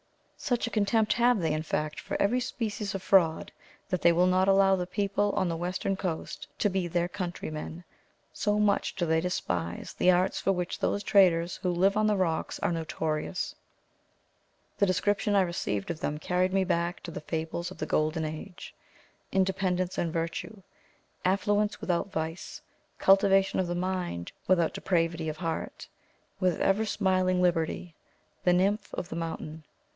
[0.35, 3.51] Such a contempt have they, in fact, for every species of fraud,
[3.89, 7.83] that they will not allow the people on the western coast to be their countrymen;
[8.33, 12.15] so much do they despise the arts for which those traders who live on the
[12.17, 13.53] rocks are notorious.
[14.79, 18.25] The description I received of them carried me back to the fables of the golden
[18.25, 18.73] age:
[19.31, 20.63] independence and virtue;
[21.23, 22.59] affluence without vice;
[22.97, 25.87] cultivation of mind, without depravity of heart;
[26.39, 27.93] with "ever smiling Liberty;"
[28.43, 29.63] the nymph of the mountain.